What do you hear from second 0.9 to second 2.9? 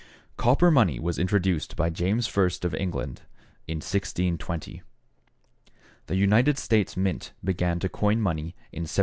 was introduced by James I of